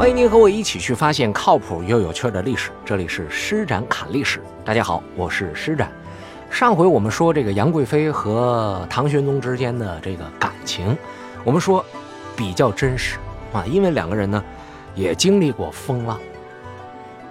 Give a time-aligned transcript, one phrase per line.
[0.00, 2.70] 欢迎您和我一起去发现靠谱又有趣的历史。
[2.86, 4.42] 这里是施展侃历史。
[4.64, 5.92] 大家好，我是施展。
[6.50, 10.96] 上回我们说这个杨贵妃和唐玄宗之间的这个感情，
[11.44, 11.84] 我们说
[12.34, 13.18] 比较真实
[13.52, 14.42] 啊，因为两个人呢
[14.94, 16.18] 也经历过风浪，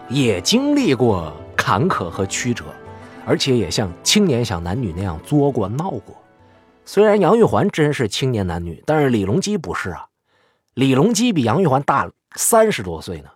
[0.07, 2.65] 也经历过坎坷和曲折，
[3.25, 6.15] 而且也像青年小男女那样作过闹过。
[6.85, 10.05] 虽然杨玉环真是青年男女，但是李隆基不是啊。
[10.75, 12.07] 李隆基比杨玉环大。
[12.35, 13.29] 三十多岁呢，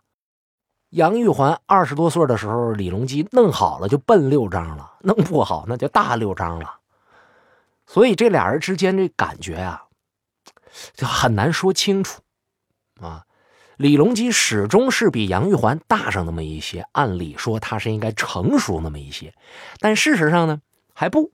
[0.89, 6.79] 杨玉环二十多岁的时候，李隆基弄好了就奔六章了，弄不好那就大六章了。
[7.88, 9.83] 所以这俩人之间这感觉啊，
[10.93, 12.21] 就很难说清楚
[13.02, 13.25] 啊。
[13.77, 19.33] 李隆基始终是比杨玉环大上那么一些，按理说他是应该成熟那么一些，
[19.80, 20.61] 但事实上呢
[20.94, 21.31] 还不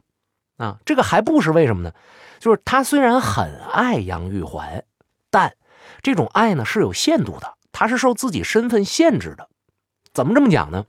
[0.55, 0.80] 啊。
[0.85, 1.94] 这个还不是为什么呢？
[2.40, 4.85] 就是他虽然很爱杨玉环，
[5.30, 5.54] 但。
[6.02, 9.49] 这种爱呢是有限度的，他是受自己身份限制的。
[10.13, 10.85] 怎么这么讲呢？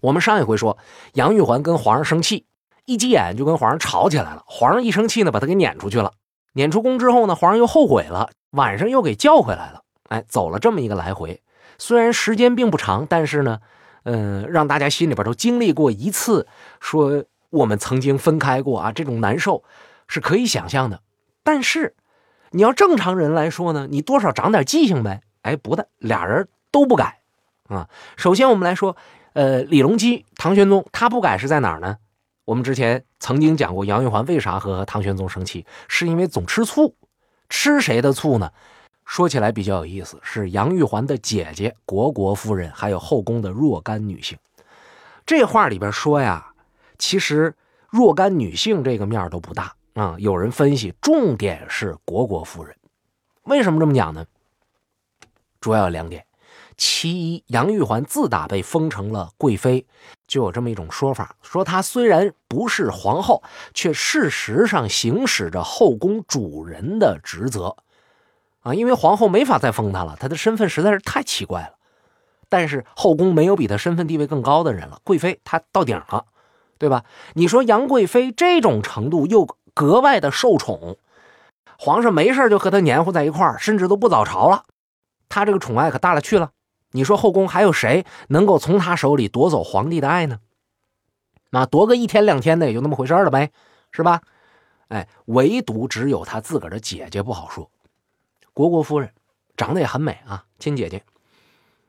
[0.00, 0.78] 我们上一回说，
[1.14, 2.46] 杨玉环跟皇上生气，
[2.84, 4.44] 一急眼就跟皇上吵起来了。
[4.46, 6.12] 皇上一生气呢，把他给撵出去了。
[6.52, 9.82] 撵出宫之后呢，皇上又后悔了，晚上又给叫回来了。
[10.08, 11.42] 哎，走了这么一个来回，
[11.78, 13.60] 虽然时间并不长，但是呢，
[14.04, 16.46] 嗯，让大家心里边都经历过一次，
[16.80, 19.64] 说我们曾经分开过啊，这种难受
[20.06, 21.00] 是可以想象的。
[21.42, 21.96] 但是。
[22.50, 25.22] 你要正常人来说呢，你多少长点记性呗。
[25.42, 27.20] 哎，不的，俩人都不改
[27.68, 27.88] 啊。
[28.16, 28.96] 首先我们来说，
[29.32, 31.96] 呃，李隆基、唐玄宗他不改是在哪儿呢？
[32.44, 36.96] 我们之前曾经讲过，杨玉环为啥和唐玄宗生气，是因为总吃醋。
[37.48, 38.50] 吃谁的醋呢？
[39.04, 44.36] 说起来比较有意思，是杨玉环的姐姐虢国夫人，还有后宫的若干女性。
[45.24, 46.52] 这话里边说呀，
[46.98, 47.54] 其实
[47.88, 49.74] 若干女性这个面都不大。
[49.98, 52.76] 啊，有人分析，重点是虢国夫人。
[53.42, 54.26] 为什么这么讲呢？
[55.60, 56.24] 主要有两点。
[56.76, 59.84] 其一，杨玉环自打被封成了贵妃，
[60.28, 63.42] 就有这么一种说法，说她虽然不是皇后，
[63.74, 67.74] 却事实上行使着后宫主人的职责。
[68.60, 71.72] 啊，因为皇后没法再封她了，她的身份实在是太奇怪了。
[72.48, 76.26] 但是后宫没有比她身份地位更高的人了，贵妃她到顶了，
[76.78, 77.04] 对吧？
[77.34, 79.58] 你说杨贵妃这种程度又。
[79.78, 80.96] 格外的受宠，
[81.78, 84.64] 皇上没事就和他黏糊在一块儿，甚至都不早朝了。
[85.28, 86.50] 他这个宠爱可大了去了。
[86.90, 90.40] 你说后宫还有谁能够从他手里夺走皇帝的爱呢？
[91.50, 93.52] 那夺个一天两天的也就那么回事了呗，
[93.92, 94.22] 是吧？
[94.88, 97.70] 哎，唯独只有他自个儿的姐姐不好说。
[98.54, 99.12] 虢国夫人
[99.56, 101.04] 长得也很美啊，亲姐姐。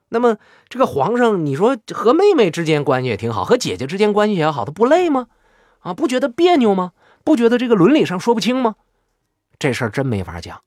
[0.10, 5.26] 那么这个皇上，你说和妹妹之间关系也挺好，和姐姐之间关系也好，他不累吗？
[5.80, 6.92] 啊，不觉得别扭吗？
[7.24, 8.76] 不觉得这个伦理上说不清吗？
[9.58, 10.62] 这事儿真没法讲，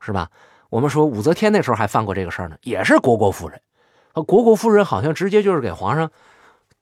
[0.00, 0.30] 是吧？
[0.70, 3.60] 我们说武则天那时候还犯过这个事儿呢，也是虢国夫人，
[4.12, 6.10] 和虢国夫人好像直接就是给皇上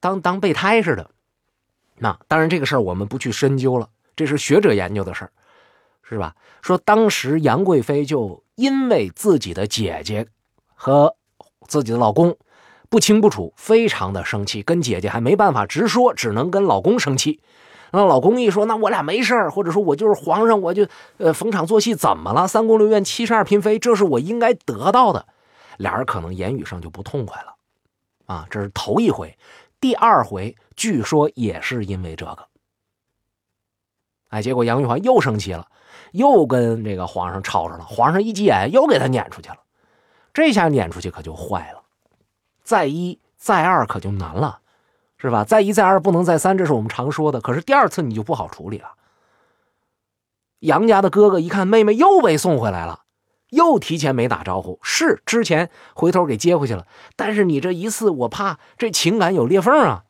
[0.01, 1.11] 当当备胎似的。
[1.99, 5.31] 那当然这个事儿我们不去深究了，这是学者研究的事儿，
[6.03, 6.35] 是吧？
[6.63, 10.27] 说当时杨贵妃就因为自己的姐姐
[10.75, 11.17] 和
[11.67, 12.37] 自己的老公
[12.89, 17.41] 不清不楚，非常的生气，跟姐姐还没办法直说，只能跟老公生气。
[17.97, 20.87] 那老公一说，那我俩没事儿，或者说我就是皇上，我就
[21.17, 22.47] 呃逢场作戏，怎么了？
[22.47, 25.27] 三宫六院七十二嫔妃，这是我应该得到的。
[25.79, 27.55] 俩人可能言语上就不痛快了，
[28.27, 29.37] 啊，这是头一回，
[29.81, 32.39] 第二回据说也是因为这个。
[34.29, 35.67] 哎，结果杨玉环又生气了，
[36.13, 37.85] 又跟这个皇上吵上了。
[37.85, 39.59] 皇上一急眼，又给他撵出去了。
[40.35, 41.83] 这下撵出去可就坏了，
[42.63, 44.61] 再一再二可就难了。
[45.27, 45.45] 是吧？
[45.45, 47.41] 再一再二不能再三，这是我们常说的。
[47.41, 48.93] 可是第二次你就不好处理了。
[50.61, 53.01] 杨家的哥哥一看妹妹又被送回来了，
[53.51, 56.87] 又提前没打招呼，是之前回头给接回去了。
[57.15, 60.05] 但是你这一次，我怕这情感有裂缝啊。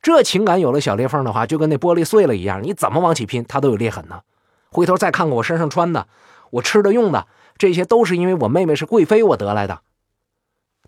[0.00, 4.22] 这情感有了小裂缝的话，就跟那玻璃碎了一样，你怎么往起拼，它都有裂痕呢。
[4.70, 6.06] 回头再看看我身上穿的，
[6.50, 7.26] 我吃的用的，
[7.56, 9.80] 这些都是因为我妹妹是贵妃，我得来的。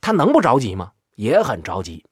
[0.00, 0.93] 他能不着急吗？
[1.17, 2.05] 也很着急。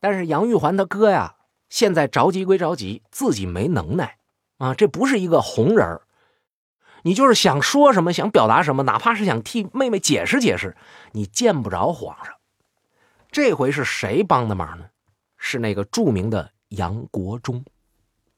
[0.00, 1.36] 但是杨玉环他哥呀，
[1.68, 4.18] 现在着急归着急，自己没能耐
[4.58, 4.74] 啊！
[4.74, 6.00] 这不是一个红人
[7.02, 10.76] 你就是想说什么，想表达什么，哪怕是想替妹妹解释解释，
[11.12, 12.34] 你见不着皇上。
[13.30, 14.86] 这回是谁帮的忙呢？
[15.36, 17.64] 是那个著名的杨国忠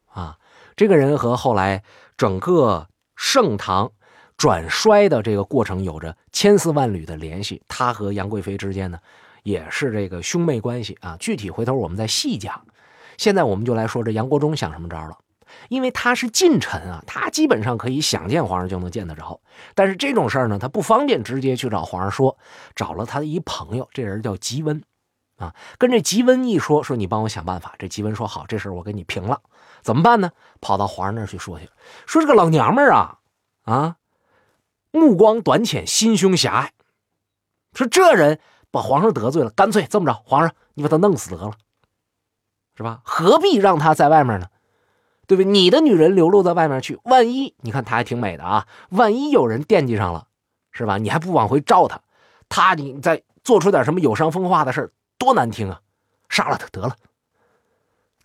[0.06, 0.38] 啊！
[0.76, 1.82] 这个人和后来
[2.16, 3.92] 整个盛唐
[4.36, 7.62] 转衰的这个过程有着千丝万缕的联系。
[7.68, 8.98] 他和杨贵妃之间呢？
[9.42, 12.64] 也是这个兄妹关系啊，具体回头我们再细讲。
[13.16, 15.18] 现在我们就来说这杨国忠想什么招了。
[15.68, 19.40] 因为他是近臣啊，他基本上可以想见皇上就能见得着。
[19.74, 22.38] 但是这种事儿呢，他不方便直接去找皇上说，
[22.76, 24.80] 找了他的一朋友，这人叫吉温，
[25.38, 27.74] 啊，跟这吉温一说，说你帮我想办法。
[27.80, 29.40] 这吉温说好，这事儿我给你平了，
[29.82, 30.30] 怎么办呢？
[30.60, 31.68] 跑到皇上那儿去说去，
[32.06, 33.18] 说这个老娘们儿啊，
[33.64, 33.96] 啊，
[34.92, 36.72] 目光短浅，心胸狭隘，
[37.74, 38.38] 说这人
[38.70, 41.52] 把皇上得罪了，干脆这么着，皇上你把他弄死得了。
[42.76, 43.02] 是吧？
[43.04, 44.46] 何必让他在外面呢？
[45.26, 45.50] 对不对？
[45.52, 50.26] 你的女人流落在外面去，万一你看她还挺美的啊，万一有人惦记上了，
[50.72, 50.96] 是吧？
[50.96, 52.00] 你还不往回照他，
[52.48, 55.80] 他你再做出点什么有伤风化的事多难听啊！
[56.30, 56.96] 杀了他得了。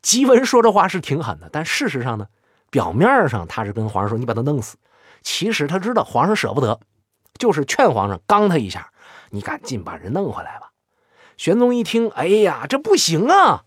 [0.01, 2.27] 吉文说这话是挺狠的，但事实上呢，
[2.69, 4.77] 表面上他是跟皇上说你把他弄死，
[5.21, 6.79] 其实他知道皇上舍不得，
[7.37, 8.89] 就是劝皇上刚他一下，
[9.35, 10.71] 你赶紧把人弄回来吧。
[11.35, 13.65] 玄宗一听，哎呀，这不行啊！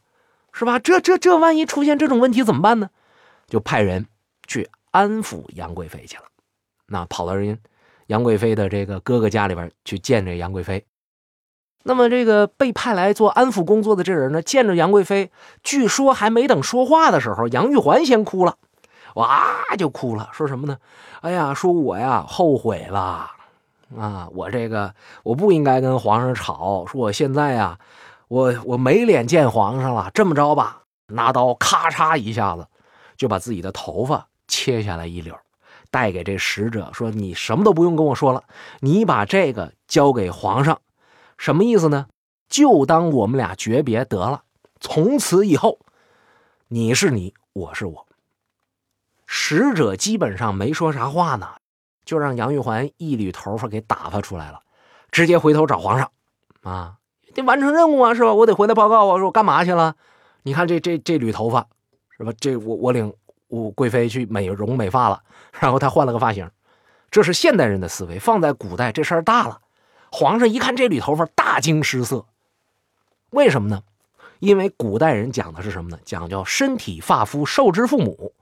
[0.51, 0.79] 是吧？
[0.79, 2.89] 这这这，万一出现这种问题怎么办呢？
[3.47, 4.07] 就派人
[4.47, 6.25] 去安抚杨贵妃去了。
[6.87, 7.59] 那跑到人
[8.07, 10.87] 杨贵妃的这个哥哥家里边去见这杨贵妃。
[11.85, 15.31] 那么这个被派来做安抚工作的这人呢，见着杨贵妃，
[15.63, 18.57] 据说还没等说话的时候，杨玉环先哭了，
[19.15, 20.79] 哇就哭了，说什么呢？
[21.21, 23.31] 哎呀，说我呀后悔了
[23.97, 27.79] 啊，我这个我不应该跟皇上吵，说我现在呀。
[28.29, 32.69] 我我没脸见皇上了，这么着吧，拿刀咔嚓一下子，
[33.17, 35.35] 就把自己的头发切下来一绺，
[35.91, 38.45] 带给这使者说：“你什么都不用跟我说了，
[38.81, 40.79] 你把这个交给皇上，
[41.39, 42.09] 什么意思呢？
[42.51, 44.43] 就当我们俩诀别得了，
[44.79, 45.79] 从此以后，
[46.69, 48.07] 你是你，我是我。”
[49.25, 51.49] 使者基本上没说啥话呢，
[52.09, 54.63] 就让杨玉环一缕头发给打发出来了，
[55.11, 56.11] 直接回头找皇上，
[56.63, 56.95] 啊。
[57.35, 58.33] 得完成任务啊，是吧？
[58.33, 59.19] 我得回来报告啊！
[59.19, 59.95] 说我干嘛去了？
[60.43, 61.67] 你看这这这缕头发，
[62.17, 62.33] 是吧？
[62.41, 63.13] 这我我领
[63.49, 65.23] 我贵妃去美容美发了，
[65.61, 66.51] 然后她换了个发型，
[67.11, 68.19] 这是现代人的思维。
[68.19, 69.61] 放在古代，这事儿大了。
[70.11, 72.25] 皇上一看这缕头发，大惊失色。
[73.29, 73.83] 为什么呢？
[74.39, 75.99] 因为古代人讲的是什么呢？
[76.07, 78.33] 讲叫身体发肤受之父母，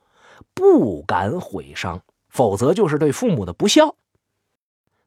[0.55, 2.01] 不敢毁伤，
[2.37, 3.97] 否则就是对父母的不孝。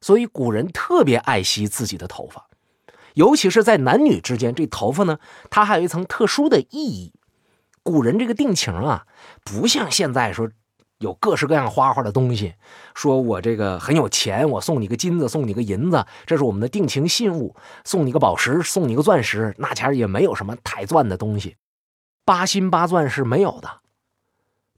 [0.00, 2.48] 所以古人特别爱惜自己的头发。
[3.14, 5.18] 尤其是在男女之间，这头发呢，
[5.50, 7.12] 它还有一层特殊的意义。
[7.82, 9.06] 古人这个定情啊，
[9.44, 10.48] 不像现在说
[10.98, 12.54] 有各式各样花花的东西，
[12.94, 17.54] 说我这个很有钱，我送你个金子，送你个银子，这是我们的定情信物；
[17.84, 21.56] 送你个宝石，送你个钻石，那前也没有什么太钻的东西，
[22.24, 23.80] 八心八钻是没有的。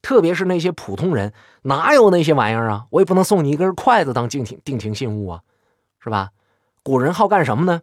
[0.02, 1.32] 特别是那些普通人，
[1.62, 2.87] 哪有那些玩意儿啊？
[2.90, 5.43] 我也不能送你一根筷子当定情定情信物啊，
[6.00, 6.31] 是吧？
[6.82, 7.82] 古人好干什么呢？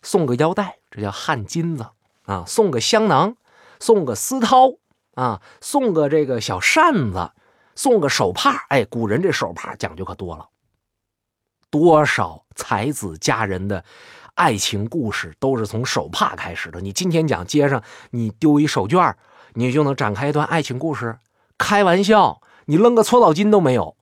[0.00, 1.88] 送个腰带，这叫汗金子
[2.24, 3.36] 啊；送个香囊，
[3.80, 4.78] 送个丝绦
[5.14, 7.32] 啊；送个这个小扇子，
[7.74, 8.66] 送个手帕。
[8.68, 10.48] 哎，古人这手帕讲究可多了，
[11.68, 13.84] 多少才子佳人的
[14.34, 16.80] 爱情故事都是从手帕开始的。
[16.80, 17.82] 你今天讲街上，
[18.12, 19.14] 你丢一手绢
[19.54, 21.18] 你就能展开一段爱情故事？
[21.60, 23.94] 开玩笑，你扔个搓澡巾都没有。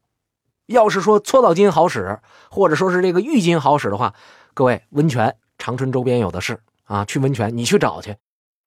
[0.67, 2.21] 要是说搓澡巾好使，
[2.51, 4.15] 或者说是这个浴巾好使的话，
[4.55, 5.37] 各位温泉。
[5.59, 8.17] 长春周边有的是啊，去温泉你去找去，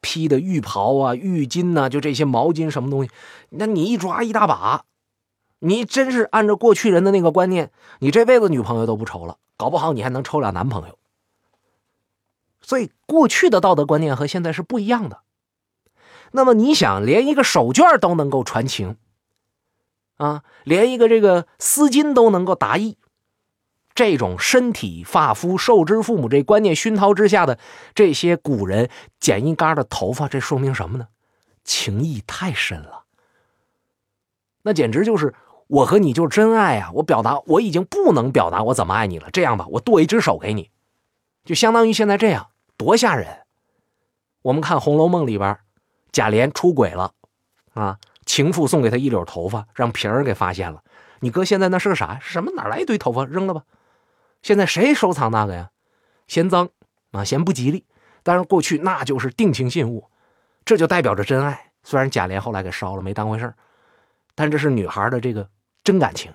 [0.01, 3.11] 披的浴袍啊、浴巾呐，就这些毛巾什么东西，
[3.51, 4.83] 那你一抓一大把，
[5.59, 10.97] 你真是按照过去人的那个观念，你这辈子女朋友都不愁了，搞不好你还能抽俩男朋友。
[12.61, 15.21] 所以过去的道德观念和现在是不一样的。
[16.31, 18.97] 那么你想，连一个手绢都能够传情
[20.17, 22.97] 啊，连一个这个丝巾都能够达意。
[23.93, 27.59] 这种身体发肤受之父母这观念熏陶之下的
[27.93, 31.07] 这些古人剪一嘎的头发，这说明什么呢？
[31.63, 33.03] 情谊太深了，
[34.63, 35.35] 那简直就是
[35.67, 36.91] 我和你就是真爱啊！
[36.95, 39.29] 我表达我已经不能表达我怎么爱你了。
[39.31, 40.71] 这样吧，我剁一只手给你，
[41.43, 42.47] 就相当于现在这样，
[42.77, 43.41] 多吓人！
[44.43, 45.59] 我们看《红楼梦》里边，
[46.11, 47.13] 贾琏出轨了，
[47.73, 50.83] 啊，情妇送给他一绺头发，让平儿给发现了。
[51.19, 52.19] 你哥现在那是个啥？
[52.21, 52.51] 什么？
[52.55, 53.25] 哪来一堆头发？
[53.25, 53.63] 扔了吧！
[54.41, 55.69] 现在谁收藏那个呀？
[56.27, 56.69] 嫌脏
[57.11, 57.85] 啊，嫌不吉利。
[58.23, 60.07] 但是过去那就是定情信物，
[60.65, 61.71] 这就代表着真爱。
[61.83, 63.53] 虽然贾琏后来给烧了，没当回事
[64.35, 65.47] 但这是女孩的这个
[65.83, 66.31] 真感情。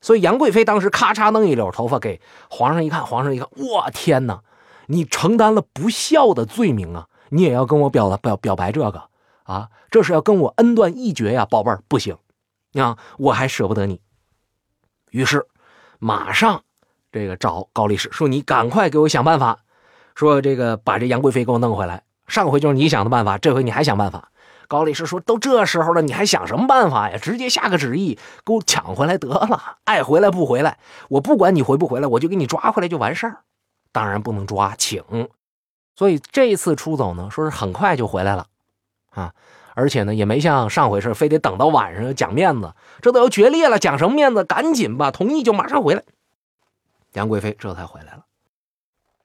[0.00, 2.20] 所以杨贵妃当时咔嚓弄一绺头发给
[2.50, 4.42] 皇上一看，皇上一看，我天哪！
[4.86, 7.08] 你承担了不孝的罪名啊！
[7.36, 9.02] 你也要跟我表表表白这个
[9.44, 9.68] 啊？
[9.90, 12.16] 这是要跟我恩断义绝呀，宝贝儿，不行
[12.74, 12.98] 啊！
[13.18, 14.00] 我还舍不得你。
[15.10, 15.46] 于是
[15.98, 16.62] 马上。
[17.12, 19.60] 这个找高力士说：“你赶快给我想办法，
[20.14, 22.02] 说这个把这杨贵妃给我弄回来。
[22.26, 24.30] 上回就是你想的办法，这回你还想办法。
[24.68, 27.16] 高力士说：“都这时候了，你还想什么办法呀？
[27.16, 30.78] 直接下个旨意给我抢回来得了，爱回来不回来，
[31.08, 33.38] 我不管你回不回来，我就给你抓回来就完事儿。
[33.92, 35.02] 当然不能抓，请。
[35.96, 38.46] 所以这一次出走呢，说是很快就回来了，
[39.10, 39.32] 啊，
[39.74, 44.44] 而且呢也没像上回似的非得等到晚上讲面子，这都要决裂了，讲什么面子？
[44.44, 46.02] 赶紧吧，同意就马上回来。
[47.14, 48.26] 杨贵妃这才回来了，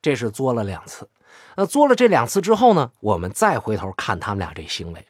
[0.01, 1.10] 这是作了两次。
[1.58, 5.06] 那作了这两次之后呢，我们再回头看他们俩这行为。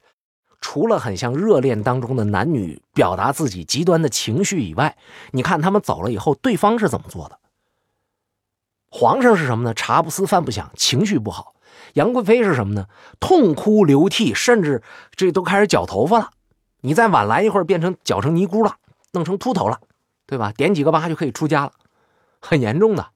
[0.60, 4.96] 除了很像热恋当中的男女表达自己极端的情绪以外，
[5.32, 7.38] 你看他们走了以后，对方是怎么做的？
[8.92, 9.74] 皇上是什么呢？
[9.74, 11.56] 茶不思饭不想，情绪不好。
[11.94, 12.88] 杨贵妃是什么呢？
[13.22, 14.84] 痛哭流涕，甚至
[15.16, 16.32] 这都开始绞头发了。
[16.82, 18.76] 你再晚来一会儿，变成绞成尼姑了，
[19.14, 19.80] 弄成秃头了，
[20.26, 20.52] 对吧？
[20.52, 21.72] 点几个疤就可以出家了，
[22.42, 23.08] 很严重的。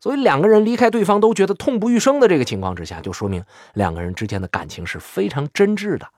[0.00, 3.44] 所以两个人离开对方都觉得痛不欲生的这个情况之下，就说明
[3.74, 6.08] 两个人之间的感情是非常真挚的。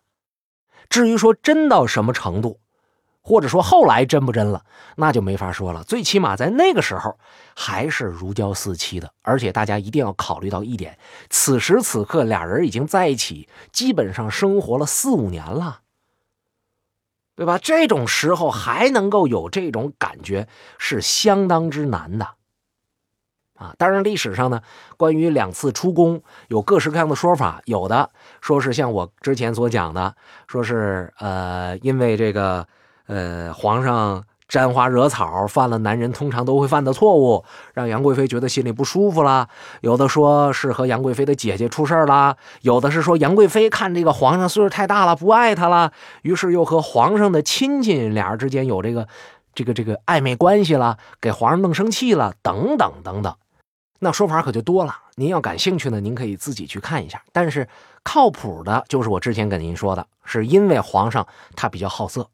[0.89, 2.61] 至于说真到什么程度，
[3.27, 4.63] 或者说后来真不真了，
[4.95, 5.83] 那就没法说了。
[5.83, 7.19] 最起码在那个时候
[7.57, 9.13] 还是如胶似漆的。
[9.23, 10.97] 而且大家一定要考虑到一点：
[11.29, 15.81] 此时此刻俩人已经在一起，基本上生活了四五年了，
[17.35, 17.59] 对吧？
[17.59, 20.47] 这种时候还能够有这种感觉，
[20.79, 22.29] 是相当之难的。
[23.57, 24.63] 啊，当然，历史上呢，
[24.97, 30.15] 关于两次出宫有各式各样的说法，有的说是像我之前所讲的，
[30.47, 32.69] 说是呃，因为这个
[33.07, 37.45] 呃，皇上沾花惹草，犯了男人通常都会犯的错误，
[37.75, 39.49] 让杨贵妃觉得心里不舒服了；
[39.81, 49.09] 有的说是和杨贵妃的姐姐出事了；有的是说杨贵妃看这个皇上岁数太大了，不爱他了，于是又和皇上的亲戚俩人之间有这个
[49.55, 53.35] 这个这个暧昧关系了，给皇上弄生气了，等等等等。
[53.99, 57.23] 那说法可就多了，您要感兴趣呢，您可以自己去看一下。
[57.33, 57.67] 但是
[58.05, 62.29] 靠谱的，就是我之前跟您说的，是因为皇上他比较好色。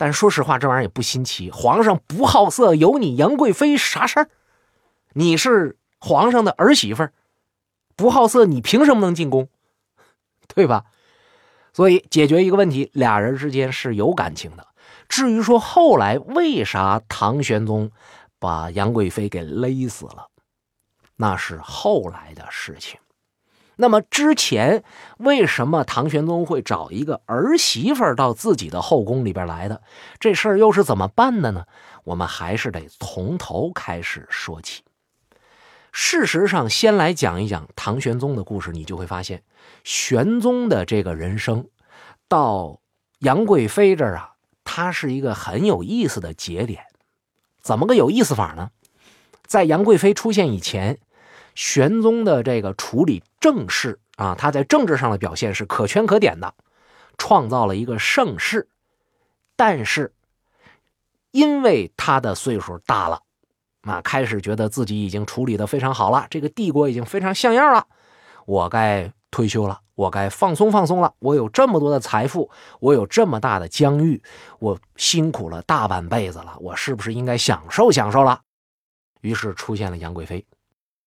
[0.00, 1.50] 但说实话，这玩意儿也不新奇。
[1.50, 4.30] 皇上不好色，有你杨贵妃啥事儿？
[5.12, 7.12] 你是皇上的儿媳妇儿，
[7.96, 9.50] 不好色，你凭什么能进宫？
[10.48, 10.86] 对吧？
[11.74, 14.68] 所以解决一个问题，俩人之间是有感情的。
[15.06, 17.90] 至于说后来为啥唐玄宗
[18.38, 20.28] 把杨贵妃给勒死了？
[21.16, 22.98] 那是后来的事情。
[23.80, 24.84] 那么之前
[25.16, 29.80] 为什么唐玄宗会找一个儿媳妇到自己的后宫里边来的？
[30.18, 31.64] 这事儿又是怎么办的呢？
[32.04, 34.82] 我们还是得从头开始说起。
[35.92, 39.42] 事实上，先来讲一讲唐玄宗的故事，你就会发现，
[39.82, 41.66] 玄宗的这个人生
[42.28, 42.80] 到
[43.20, 46.84] 杨贵妃这儿啊，他是一个很有意思的节点。
[47.62, 48.72] 怎么个有意思法呢？
[49.46, 50.98] 在杨贵妃出现以前。
[51.60, 56.54] 玄宗的这个处理政事啊，他在政治上的表现是可圈可点的，
[57.18, 58.66] 创造了一个盛世。
[59.56, 60.14] 但是，
[61.32, 63.20] 因为他的岁数大了，
[63.82, 67.86] 啊，开始觉得自己已经处理的非常好了，这个帝国已经非常像样了，
[68.46, 71.12] 我该退休了，我该放松放松了。
[71.18, 72.50] 我有这么多的财富，
[72.80, 74.22] 我有这么大的疆域，
[74.60, 78.40] 我辛苦了大半辈子了，我是不是应该享受享受了？
[79.20, 80.46] 于是出现了杨贵妃。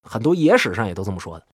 [0.03, 1.45] 很多野史上也都这么说的，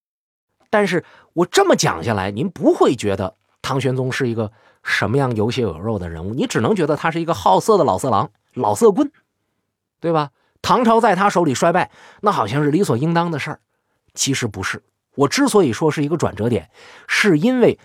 [0.68, 4.52] 但是我这么讲下来，您不会觉得唐玄宗是一个
[4.82, 9.10] 什么样有血有肉的人物，你只能觉得他是一个好色的老色狼、老色棍，
[10.00, 10.30] 对吧？
[10.62, 11.90] 唐朝在他手里衰败，
[12.20, 13.60] 那好像是理所应当的事儿，
[14.12, 14.82] 其实不是。
[15.14, 16.70] 我之所以说是一个转折点，
[17.08, 17.78] 是因为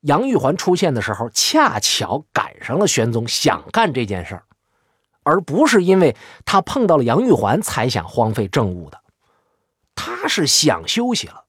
[0.00, 4.44] 杨玉环出现的时候，恰巧赶上了玄宗想干这件事儿，
[5.24, 9.01] 而不是因为他碰到了杨玉环才想荒废政务的。
[9.94, 11.44] 他是想休息了，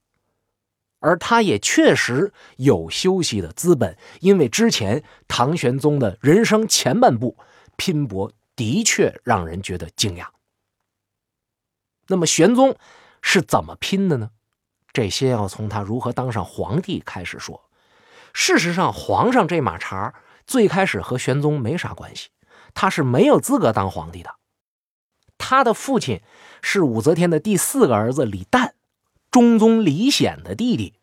[0.99, 7.37] 而他也确实有休息的资本，因为之前唐玄宗的人生前半部
[7.77, 10.27] 拼搏的确让人觉得惊讶。
[12.07, 12.75] 那么玄宗
[13.21, 14.31] 是怎么拼的呢？
[14.91, 17.69] 这些要从他如何当上皇帝开始说。
[18.33, 20.13] 事实上，皇上这马茬
[20.45, 22.29] 最开始和玄宗没啥关系，
[22.73, 24.35] 他是没有资格当皇帝的。
[25.53, 26.19] 他的父亲
[26.63, 28.71] 是武则天的第四个儿子李旦，
[29.29, 30.95] 中宗李显的弟弟，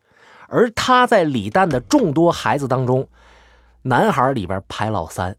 [0.48, 3.08] 而他在李旦的众多孩子当中，
[3.82, 5.36] 男孩里边排老三。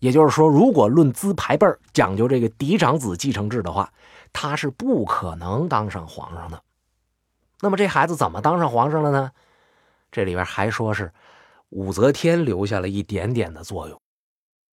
[0.00, 3.92] 也就是说，如果论资排辈讲究这个嫡长子继承制的话，
[4.32, 6.60] 他是不可能当上皇上的。
[7.60, 9.30] 那么这孩子怎么当上皇上了呢？
[10.10, 11.12] 这里边还说是
[11.68, 14.00] 武则天留下了一点点的作用，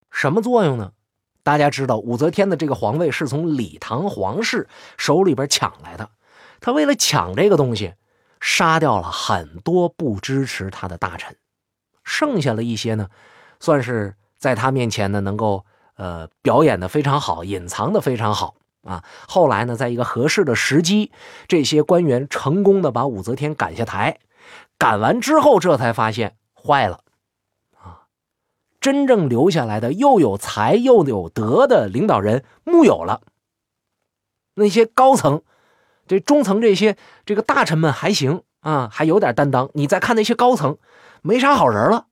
[0.10, 0.94] 什么作用呢？
[1.44, 4.68] 大家知道，武则天的这个皇位是从李唐皇室
[4.98, 6.10] 手里边抢来的。
[6.60, 7.94] 他为了抢这个东西，
[8.40, 11.38] 杀掉了很多不支持他的大臣，
[12.04, 13.08] 剩下了一些呢，
[13.60, 15.66] 算是在他面前呢能够
[15.96, 19.04] 呃表演的非常好，隐藏的非常好啊。
[19.28, 21.12] 后来呢，在一个合适的时机，
[21.48, 24.20] 这些官员成功的把武则天赶下台，
[24.78, 27.00] 赶完之后，这才发现坏了！
[28.80, 33.22] 真正留下来的又有才又有德的领导人木有了，
[34.56, 35.42] 那些高层。
[36.08, 39.70] 这中层这些这个大臣们还行啊，还有点担当。
[39.74, 40.78] 你再看那些高层，
[41.22, 42.08] 没啥好人了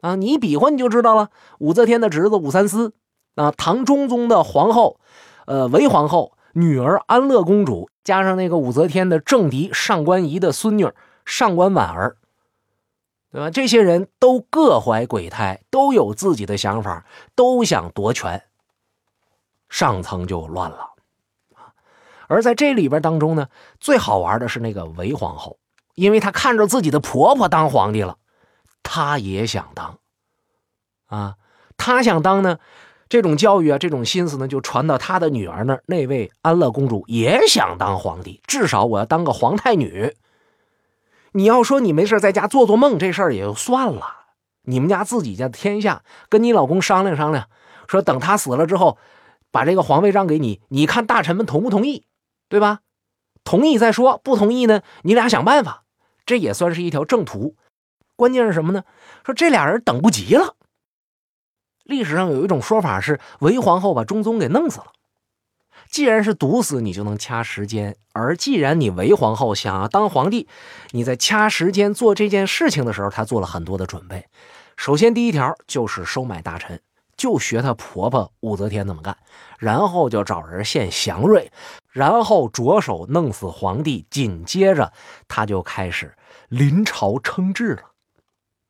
[0.00, 0.16] 啊！
[0.16, 1.30] 你比划你就知道了。
[1.58, 2.92] 武则天的侄子武三思
[3.36, 4.98] 啊，唐中宗的皇后，
[5.46, 10.90] 呃，韦皇后女儿安乐公主，加上那个武则天的政敌上官仪的孙女
[11.24, 12.16] 上官婉儿，
[13.32, 13.50] 对吧？
[13.50, 18.42] 这些人都各怀鬼胎，都有自己的想法，都想夺权，
[19.68, 20.90] 上层就乱了。
[22.26, 25.58] 而在这里边当中呢，最好玩的是那个韦皇后，
[25.94, 28.18] 因为她看着自己的婆婆当皇帝了，
[28.82, 29.98] 她也想当，
[31.06, 31.36] 啊，
[31.76, 32.58] 她想当呢，
[33.08, 35.82] 这种教育啊，这种心思呢，就传到她的女儿那儿。
[35.86, 40.14] 那位安乐公主也想当皇帝，至少我要当个皇太女。
[41.32, 44.16] 你要说你没事在家做做梦，这事儿也就算了。
[44.62, 47.48] 你们家自己家的天下，跟你老公商量商量，
[47.86, 48.98] 说等他死了之后，
[49.50, 52.04] 把这个皇位让给你，你看大臣们同不同意？
[52.48, 52.80] 对吧？
[53.44, 54.82] 同意再说，不同意呢？
[55.02, 55.84] 你俩想办法，
[56.26, 57.56] 这也算是一条正途。
[58.16, 58.84] 关键是什么呢？
[59.24, 60.56] 说这俩人等不及了。
[61.84, 64.92] 历史上有一种说法是，韦皇后把中宗给弄死了。
[65.90, 70.48] 既然是毒死，你就能掐时间；而既然你韦皇后想要当皇帝，
[70.92, 74.26] 你在掐时间做这件事情的时候，她做了很多的准备。
[74.76, 76.80] 首先，第一条就是收买大臣。
[77.16, 79.18] 就学她婆婆武则天那么干，
[79.58, 81.52] 然后就找人献祥瑞，
[81.90, 84.06] 然后着手弄死皇帝。
[84.08, 84.92] 紧接着，
[85.28, 86.14] 她就开始
[86.48, 87.82] 临朝称制了。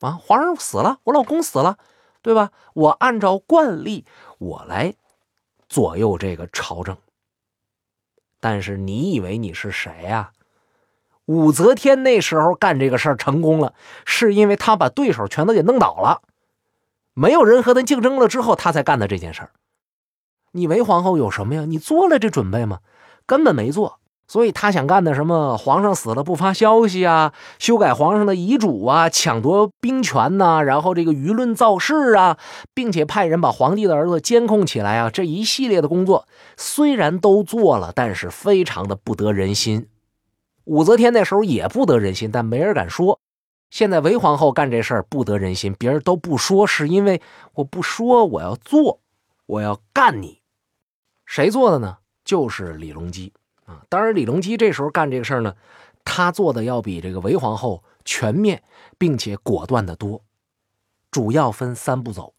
[0.01, 1.77] 啊，皇上死了，我老公死了，
[2.23, 2.51] 对吧？
[2.75, 4.05] 我按照惯例，
[4.39, 4.95] 我来
[5.69, 6.97] 左右这个朝政。
[8.41, 10.33] 但是你以为你是谁呀？
[11.27, 13.75] 武则天那时候干这个事儿成功了，
[14.05, 16.23] 是因为她把对手全都给弄倒了。
[17.15, 19.51] 没有人和他竞争了之后，他才干的这件事儿。
[20.51, 21.65] 你为皇后有什么呀？
[21.67, 22.81] 你做了这准备吗？
[23.27, 24.00] 根本没做。
[24.31, 25.59] 所以他想干的什么？
[25.59, 32.39] 皇上死了不发消息啊，修改皇上的遗嘱啊，抢夺兵权呐，然后这个舆论造势啊，
[32.73, 39.89] 并且派人把皇帝的儿子监控起来啊，这一系列的工作虽然都做了，但是非常的不得人心。
[40.63, 43.19] 武则天那时候也不得人心，但没人敢说。
[43.69, 47.21] 现在韦皇后干这事儿不得人心，别人都不说，是因为
[47.55, 49.01] 我不说，我要做，
[49.47, 50.39] 我要干你。
[51.27, 51.97] 谁做的呢？
[52.25, 53.33] 就是李隆基
[53.71, 53.83] 啊。
[53.89, 55.55] 当然，李隆基这时候干这个事儿呢，
[56.05, 58.63] 他做的要比这个韦皇后全面，
[58.99, 60.23] 并且果断的多。
[61.11, 62.35] 主要分三步走。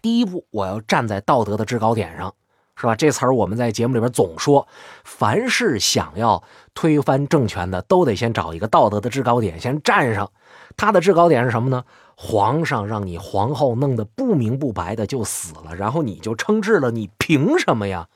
[0.00, 2.34] 第一步，我要站在道德的制高点上。
[2.80, 2.94] 是吧？
[2.94, 4.68] 这词儿我们在节目里边总说，
[5.02, 10.30] 凡是想要推翻政权的，都得先找一个道德的制高点，先站上。
[10.76, 11.84] 他的制高点是什么呢？
[12.16, 18.06] 皇上让你皇后弄得不明不白的就死了，然后你就称制了，你凭什么呀？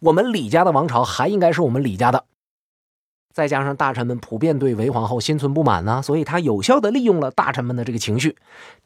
[0.00, 2.24] 我们李家的王朝还应该是我们李家的。
[3.32, 8.36] 再加上大臣们普遍对韦皇后心存不满呢，所以他有效的利用了大臣们的这个情绪。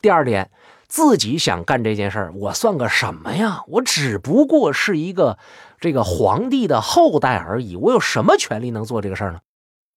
[0.00, 0.50] 第二点。
[0.92, 3.62] 自己想干这件事儿，我算个什么呀？
[3.68, 5.38] 我只不过是一个
[5.78, 9.38] 这个皇帝的后代而已，我有什么权利能做这个事儿呢？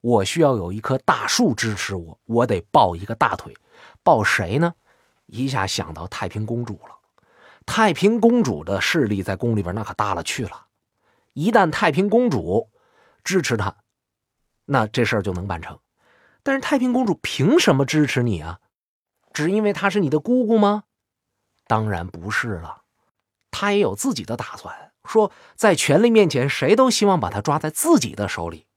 [0.02, 3.56] 我需要有一棵大树支持我，我得抱一个大腿，
[4.04, 4.71] 抱谁呢？
[5.26, 6.95] 一下想到太平公主了，
[7.65, 10.52] 太平公主的势力在宫里边那可大了去了，
[11.34, 12.69] 一旦太平公主
[13.24, 13.76] 支持他，
[14.65, 15.80] 那这事儿就能办成。
[16.43, 18.60] 但是太平公主凭什么支持你啊？
[19.34, 20.84] 只因为她是你的姑姑吗？
[21.65, 22.82] 当然不是了，
[23.50, 24.91] 她也有自己的打算。
[25.06, 28.67] 说在权力面前，谁都希望把她抓在自己的手里。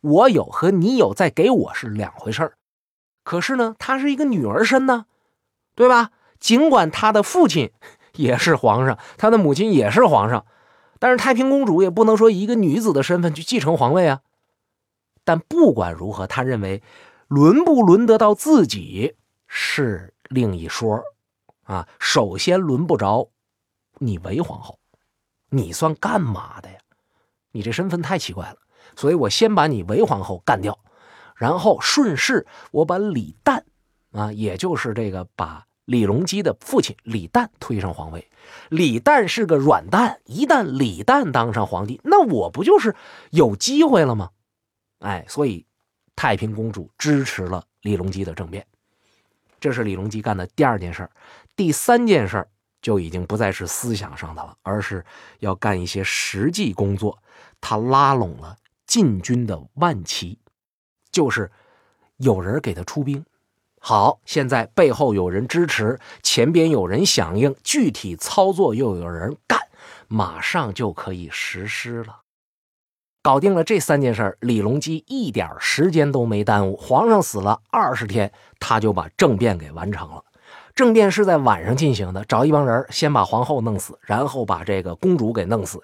[0.00, 2.58] 我有和你有再给我是两回事儿。
[3.22, 5.06] 可是呢，她是一个女儿身呢，
[5.74, 6.10] 对吧？
[6.38, 7.72] 尽管她的父亲
[8.14, 10.44] 也是皇上，她的母亲也是皇上，
[11.04, 14.22] 但是太平公主也不能说以一个女子的身份去继承皇位啊。
[15.22, 16.82] 但不管如何，他认为
[17.28, 19.14] 轮不轮得到自己。
[19.46, 21.02] 是另一说，
[21.64, 23.28] 啊，首先轮不着
[23.98, 24.78] 你韦皇后，
[25.50, 26.78] 你算干嘛的呀？
[27.52, 28.56] 你这身份太奇怪了，
[28.96, 30.78] 所以我先把你韦皇后干掉，
[31.36, 33.62] 然后顺势我把李旦，
[34.12, 38.28] 啊，也就是这个把李隆基的父亲李旦推上皇位。
[38.68, 42.94] 李旦是个软蛋，一旦李旦当上皇帝，那我不就是
[43.30, 44.30] 有机会了吗？
[45.00, 45.66] 哎，所以
[46.16, 48.66] 太平公主支持了李隆基的政变。
[49.60, 51.10] 这是李隆基干的第二件事儿。
[51.56, 52.48] 第三件事儿
[52.82, 55.04] 就已经不再是思想上的了，而是
[55.38, 57.18] 要干一些实际工作。
[57.60, 60.38] 他拉拢了禁军的万骑，
[61.10, 61.50] 就是
[62.18, 63.24] 有人给他出兵。
[63.86, 69.60] 好，现在背后有人支持，前边有人响应，具体操作又有人干，
[70.08, 72.20] 马上就可以实施了。
[73.22, 76.78] 搞定了这三件事李隆基一点时间都没耽误。
[76.78, 80.24] 皇上死了二十天，他就把政变给完成了。
[80.74, 85.82] 政变是在晚上进行的，找一帮人先把皇后弄死，然后把这个公主给弄死。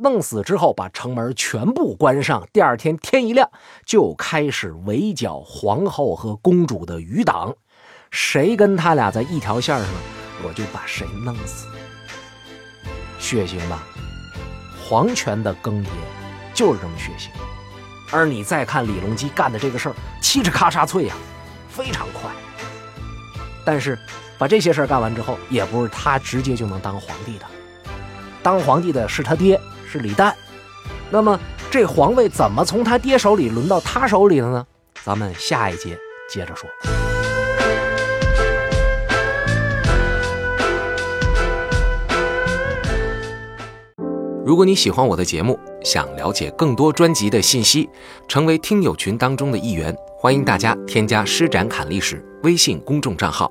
[0.00, 2.46] 弄死之后，把城门全部关上。
[2.52, 3.50] 第二天天一亮，
[3.84, 7.54] 就开始围剿皇后和公主的余党。
[8.10, 9.88] 谁跟他俩在一条线上，
[10.42, 11.66] 我就把谁弄死。
[13.18, 13.86] 血腥吧？
[14.82, 15.88] 皇权的更迭
[16.54, 17.28] 就是这么血腥。
[18.10, 21.14] 而你再看李隆基干的这个事儿，嘁哧咔嚓脆呀，
[21.68, 22.30] 非常快。
[23.64, 23.98] 但是。
[24.38, 27.44] 把这些事儿干完之后，也不是他直接就能当皇帝的。
[28.42, 29.60] 当皇帝的是他爹，
[29.90, 30.32] 是李旦。
[31.10, 31.38] 那么
[31.70, 34.66] 这皇位怎么从他爹手里轮到他手里了呢？
[35.02, 35.98] 咱们下一节
[36.32, 36.68] 接着说。
[44.44, 47.88] 如果你喜欢我的节目，想了解更多专辑的信息，
[48.26, 53.50] 成为听友群当中的一员，欢迎大家添加“施展侃历史”微信公众账号。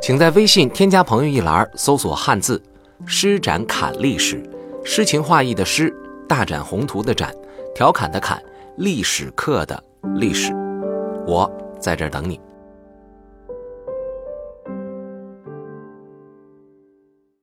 [0.00, 2.62] 请在微信添加朋友一栏搜索汉字
[3.06, 4.40] “施展侃历史”，
[4.82, 5.94] 诗情画意的诗，
[6.26, 7.34] 大展宏图的展，
[7.74, 8.42] 调侃的侃，
[8.76, 9.82] 历史课的
[10.16, 10.52] 历史，
[11.26, 12.40] 我在这等你。